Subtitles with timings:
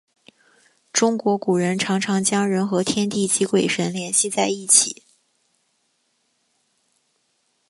[0.91, 5.03] 中国古人常常将人和天地及鬼神联系在一起。